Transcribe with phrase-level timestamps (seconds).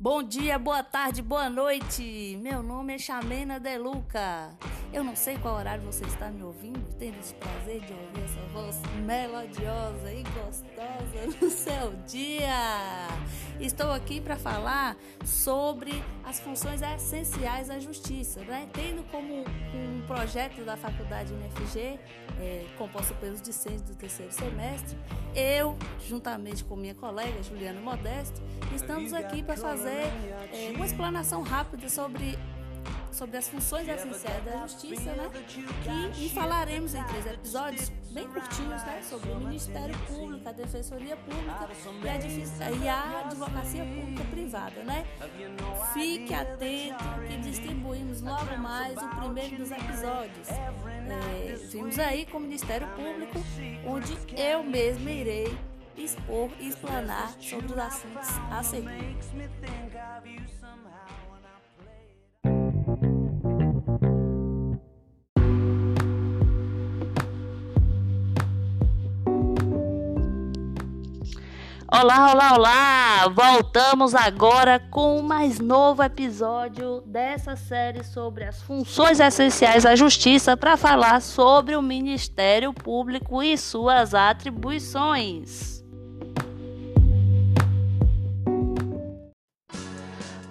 [0.00, 2.38] Bom dia, boa tarde, boa noite.
[2.40, 4.48] Meu nome é Chamena Deluca.
[4.90, 8.40] Eu não sei qual horário você está me ouvindo, tendo esse prazer de ouvir essa
[8.52, 13.06] voz melodiosa e gostosa no seu dia.
[13.60, 14.96] Estou aqui para falar
[15.26, 18.66] sobre as funções essenciais da justiça, né?
[18.72, 21.98] tendo como um projeto da faculdade UNFG,
[22.40, 24.96] é, composto pelos discentes do terceiro semestre,
[25.34, 25.76] eu,
[26.08, 28.40] juntamente com minha colega Juliana Modesto,
[28.74, 30.06] estamos aqui para fazer
[30.50, 32.38] é, uma explanação rápida sobre
[33.18, 35.28] sobre as funções essenciais da justiça, né?
[36.20, 39.02] E, falaremos em três episódios bem curtinhos, né?
[39.02, 41.68] Sobre o Ministério Público, a Defensoria Pública
[42.04, 45.04] e a, e a Advocacia Pública Privada, né?
[45.92, 50.48] Fique atento que distribuímos logo mais o primeiro dos episódios.
[50.48, 53.44] É, vimos aí com o Ministério Público,
[53.84, 55.58] onde eu mesma irei
[55.96, 59.16] expor e explanar sobre os assuntos a seguir.
[71.90, 73.28] Olá, olá, olá!
[73.28, 80.76] Voltamos agora com mais novo episódio dessa série sobre as funções essenciais da Justiça para
[80.76, 85.82] falar sobre o Ministério Público e suas atribuições.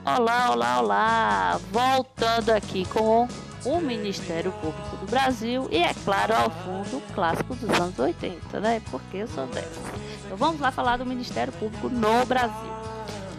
[0.04, 1.62] Olá, olá, olá!
[1.72, 3.28] Voltando aqui com
[3.64, 8.60] o Ministério Público do Brasil e, é claro, ao fundo, o clássico dos anos 80,
[8.60, 8.82] né?
[8.90, 10.07] Porque eu sou dessa.
[10.28, 12.70] Então vamos lá falar do Ministério Público no Brasil.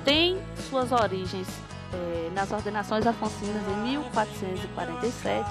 [0.06, 0.38] Tem
[0.70, 1.46] suas origens
[1.92, 5.50] é, nas ordenações afoncinas em 1447,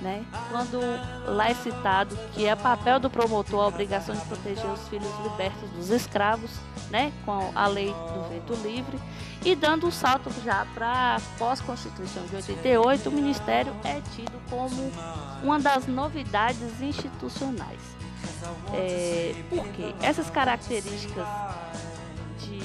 [0.00, 0.24] né?
[0.50, 0.80] Quando
[1.28, 5.70] lá é citado que é papel do promotor a obrigação de proteger os filhos libertos
[5.70, 6.50] dos escravos,
[6.90, 7.12] né?
[7.24, 8.98] Com a lei do vento livre
[9.44, 14.92] e dando um salto já para pós-constituição de 88, o Ministério é tido como
[15.44, 17.95] uma das novidades institucionais.
[18.74, 21.26] É, porque essas características
[22.40, 22.60] de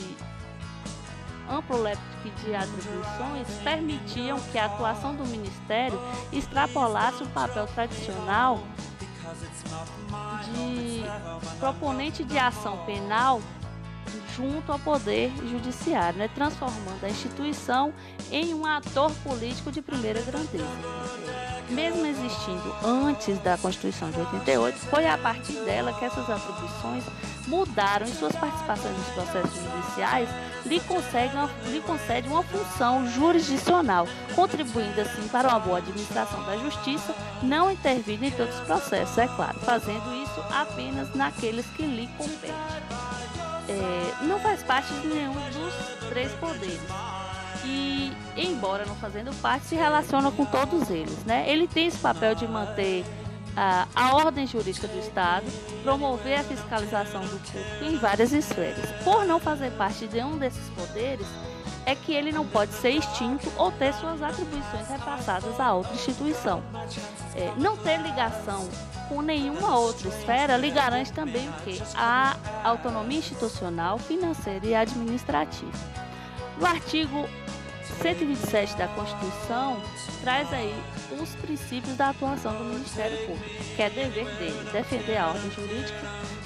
[1.50, 2.02] amplo leque
[2.44, 6.00] de atribuições permitiam que a atuação do Ministério
[6.32, 8.64] extrapolasse o papel tradicional
[10.54, 11.04] de
[11.60, 13.42] proponente de ação penal
[14.36, 17.94] junto ao poder judiciário, né, transformando a instituição
[18.32, 20.66] em um ator político de primeira grandeza.
[21.72, 27.04] Mesmo existindo antes da Constituição de 88, foi a partir dela que essas atribuições
[27.48, 30.30] mudaram em suas participações nos processos judiciais,
[30.66, 37.16] lhe, conseguem, lhe concede uma função jurisdicional, contribuindo assim para uma boa administração da justiça,
[37.42, 42.52] não intervindo em todos os processos, é claro, fazendo isso apenas naqueles que lhe competem
[43.72, 46.80] é, não faz parte de nenhum dos três poderes.
[47.64, 51.24] E, embora não fazendo parte, se relaciona com todos eles.
[51.26, 51.46] Né?
[51.48, 53.06] Ele tem esse papel de manter
[53.56, 55.46] a, a ordem jurídica do Estado,
[55.84, 58.90] promover a fiscalização do público em várias esferas.
[59.04, 61.28] Por não fazer parte de um desses poderes,
[61.86, 66.64] é que ele não pode ser extinto ou ter suas atribuições repassadas a outra instituição.
[67.36, 68.70] É, não ter ligação
[69.10, 71.82] com nenhuma outra esfera lhe garante também o que?
[71.96, 76.01] A autonomia institucional, financeira e administrativa.
[76.62, 77.28] O artigo
[78.04, 79.82] 127 da Constituição
[80.22, 80.72] traz aí
[81.20, 85.98] os princípios da atuação do Ministério Público, que é dever dele defender a ordem jurídica,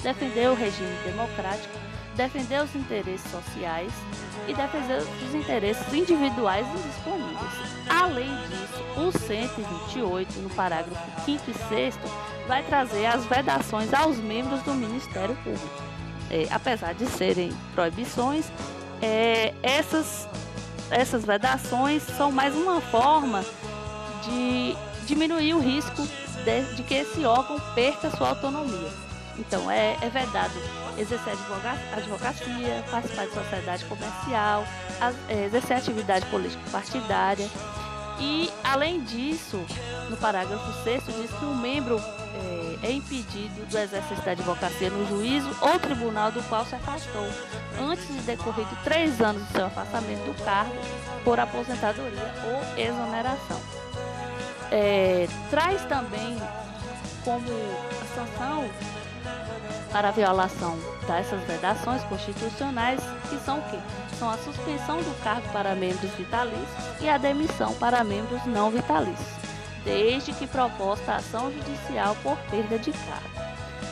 [0.02, 1.78] defender o regime democrático,
[2.16, 3.92] defender os interesses sociais
[4.48, 7.52] e defender os interesses individuais indisponíveis.
[7.86, 11.98] Além disso, o 128, no parágrafo 5 e 6,
[12.48, 15.84] vai trazer as vedações aos membros do Ministério Público.
[16.30, 18.50] É, apesar de serem proibições,
[19.02, 20.28] é, essas,
[20.90, 23.44] essas vedações são mais uma forma
[24.24, 24.76] de
[25.06, 26.06] diminuir o risco
[26.44, 28.90] de, de que esse órgão perca sua autonomia.
[29.38, 30.54] Então, é, é vedado
[30.98, 31.34] exercer
[31.92, 34.64] advocacia, participar de sociedade comercial,
[35.28, 37.48] é, exercer atividade política partidária.
[38.18, 39.64] E, além disso,
[40.08, 42.00] no parágrafo 6 diz que o membro
[42.82, 47.28] é, é, impedido do exercício da advocacia no juízo ou tribunal do qual se afastou,
[47.80, 50.74] antes de decorrido três anos do seu afastamento do cargo
[51.24, 53.60] por aposentadoria ou exoneração.
[54.70, 56.36] É, traz também
[57.24, 57.46] como
[58.14, 58.68] sanção
[59.90, 63.00] para a violação dessas vedações constitucionais,
[63.30, 63.78] que são o quê?
[64.18, 69.28] São a suspensão do cargo para membros vitalícios e a demissão para membros não vitalícios,
[69.84, 73.36] desde que proposta ação judicial por perda de cargo.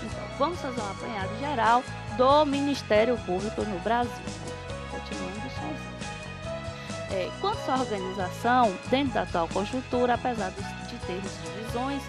[0.02, 1.82] Então, vamos fazer um apanhado geral
[2.16, 4.12] do Ministério Público no Brasil.
[4.90, 5.94] Continuando sozinho.
[7.10, 12.02] É, quanto à organização, dentro da atual conjuntura, apesar de ter divisões,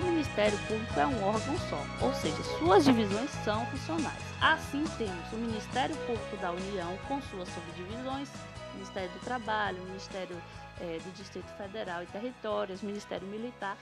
[0.00, 4.22] o Ministério Público é um órgão só, ou seja, suas divisões são funcionais.
[4.40, 8.30] Assim, temos o Ministério Público da União com suas subdivisões,
[8.74, 10.40] Ministério do Trabalho, Ministério
[10.80, 13.76] é, do Distrito Federal e Territórios, Ministério Militar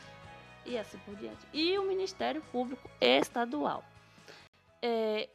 [0.66, 1.46] e assim por diante.
[1.52, 3.84] E o Ministério Público Estadual.
[4.82, 5.28] É,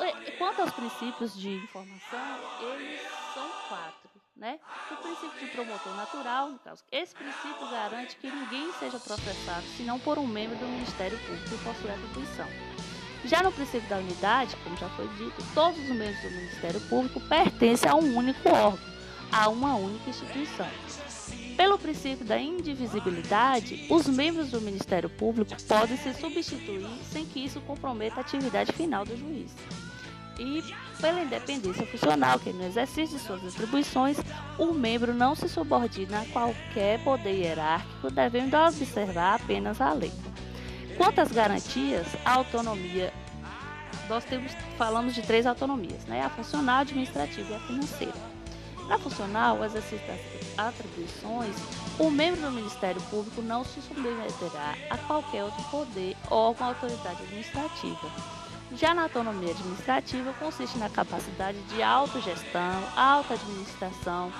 [0.00, 3.00] é, quanto aos princípios de informação, eles
[3.34, 4.10] são quatro.
[4.36, 4.58] Né?
[4.90, 9.98] O princípio de promotor natural, no caso, esse princípio garante que ninguém seja processado senão
[9.98, 12.46] por um membro do Ministério Público que possui atribuição.
[13.24, 17.18] Já no princípio da unidade, como já foi dito, todos os membros do Ministério Público
[17.22, 18.78] pertencem a um único órgão,
[19.32, 20.68] a uma única instituição.
[21.56, 27.60] Pelo princípio da indivisibilidade, os membros do Ministério Público podem se substituir sem que isso
[27.62, 29.50] comprometa a atividade final do juiz.
[30.38, 30.62] E
[31.00, 34.18] pela independência funcional, que no exercício de suas atribuições,
[34.58, 40.12] o membro não se subordina a qualquer poder hierárquico, devendo observar apenas a lei.
[40.96, 43.12] Quanto às garantias, a autonomia,
[44.08, 46.22] nós temos, falamos de três autonomias, né?
[46.22, 48.36] a funcional, a administrativa e a financeira.
[48.88, 50.20] Na funcional, o exercício das
[50.56, 51.54] atribuições,
[51.98, 57.22] o membro do Ministério Público não se submeterá a qualquer outro poder ou uma autoridade
[57.22, 58.10] administrativa.
[58.74, 64.32] Já na autonomia administrativa, consiste na capacidade de autogestão, auto-administração,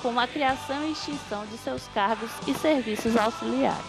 [0.00, 3.84] com a criação e extinção de seus cargos e serviços auxiliares.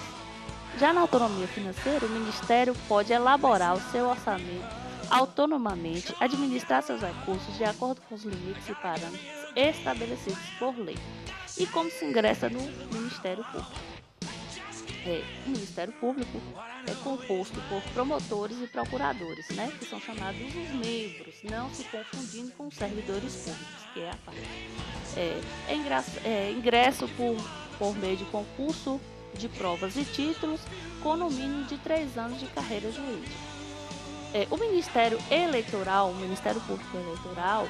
[0.80, 7.56] Já na autonomia financeira, o Ministério pode elaborar o seu orçamento autonomamente, administrar seus recursos
[7.56, 9.22] de acordo com os limites e parâmetros
[9.56, 10.98] estabelecidos por lei.
[11.58, 12.60] E como se ingressa no
[12.92, 14.03] Ministério Público?
[15.06, 16.42] É, o Ministério Público
[16.88, 22.52] é composto por promotores e procuradores, né, que são chamados os membros, não se confundindo
[22.52, 24.40] com os servidores públicos, que é a parte.
[25.18, 27.36] É, é, ingresso, é ingresso por,
[27.78, 29.00] por meio de concurso
[29.34, 30.62] de provas e títulos,
[31.02, 33.36] com no mínimo de três anos de carreira jurídica.
[34.34, 37.68] É, o Ministério Eleitoral, o Ministério Público Eleitoral,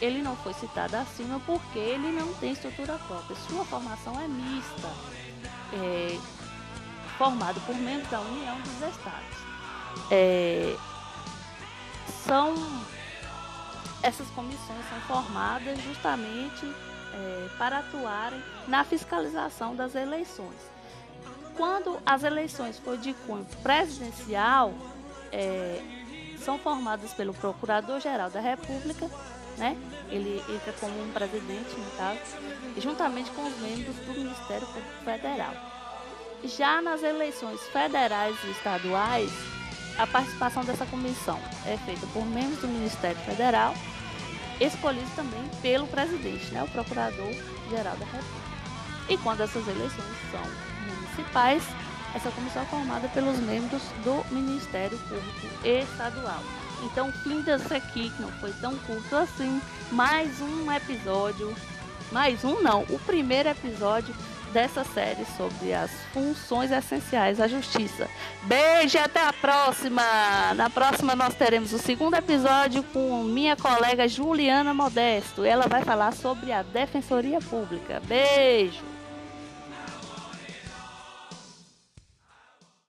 [0.00, 3.36] ele não foi citado acima porque ele não tem estrutura própria.
[3.48, 4.88] Sua formação é mista,
[5.74, 6.18] é,
[7.18, 9.38] formado por membros da União dos Estados.
[10.10, 10.76] É,
[12.26, 12.54] são
[14.02, 16.66] essas comissões são formadas justamente
[17.14, 20.56] é, para atuarem na fiscalização das eleições.
[21.56, 24.72] Quando as eleições for de cunho presidencial,
[25.30, 25.80] é,
[26.38, 29.08] são formadas pelo Procurador-Geral da República
[29.56, 29.76] né?
[30.10, 32.18] Ele entra como um presidente, no caso,
[32.78, 35.71] juntamente com os membros do Ministério Público Federal.
[36.44, 39.30] Já nas eleições federais e estaduais,
[39.96, 43.74] a participação dessa comissão é feita por membros do Ministério Federal,
[44.60, 48.42] escolhidos também pelo presidente, né, o Procurador-Geral da República.
[49.08, 50.42] E quando essas eleições são
[50.80, 51.62] municipais,
[52.12, 56.42] essa comissão é formada pelos membros do Ministério Público Estadual.
[56.82, 59.62] Então, fim desse aqui, que não foi tão curto assim,
[59.92, 61.54] mais um episódio,
[62.10, 64.12] mais um não, o primeiro episódio
[64.52, 68.08] dessa série sobre as funções essenciais da justiça.
[68.42, 70.02] Beijo e até a próxima!
[70.54, 75.44] Na próxima nós teremos o segundo episódio com minha colega Juliana Modesto.
[75.44, 78.00] Ela vai falar sobre a Defensoria Pública.
[78.06, 78.91] Beijo!